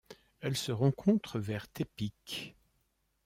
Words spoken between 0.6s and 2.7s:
rencontre vers Tepic.